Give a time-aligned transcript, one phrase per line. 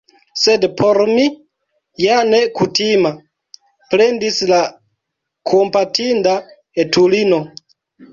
[0.43, 1.25] "Sed por mi
[2.03, 3.11] ja ne kutima,"
[3.91, 4.61] plendis la
[5.53, 6.35] kompatinda
[6.85, 7.41] etulino.